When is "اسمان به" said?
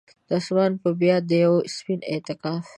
0.37-0.89